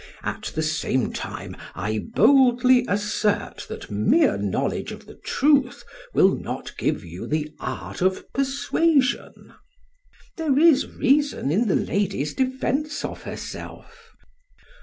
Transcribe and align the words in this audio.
At 0.23 0.51
the 0.55 0.63
same 0.63 1.13
time 1.13 1.55
I 1.75 1.99
boldly 2.15 2.83
assert 2.87 3.67
that 3.69 3.91
mere 3.91 4.35
knowledge 4.35 4.91
of 4.91 5.05
the 5.05 5.13
truth 5.13 5.83
will 6.11 6.33
not 6.35 6.75
give 6.75 7.05
you 7.05 7.27
the 7.27 7.53
art 7.59 8.01
of 8.01 8.33
persuasion. 8.33 9.53
PHAEDRUS: 9.53 10.31
There 10.37 10.57
is 10.57 10.87
reason 10.87 11.51
in 11.51 11.67
the 11.67 11.75
lady's 11.75 12.33
defence 12.33 13.05
of 13.05 13.21
herself. 13.21 14.09